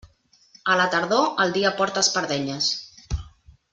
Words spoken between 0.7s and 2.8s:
A la tardor, el dia porta espardenyes.